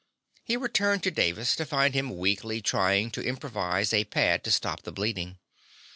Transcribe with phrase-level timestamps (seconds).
[0.43, 4.81] He returned to Davis to find him weakly trying to improvise a pad to stop
[4.81, 5.37] the bleeding.